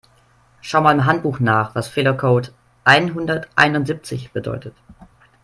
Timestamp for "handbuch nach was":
1.05-1.87